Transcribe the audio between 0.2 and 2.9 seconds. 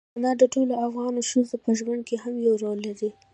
د ټولو افغان ښځو په ژوند کې هم یو رول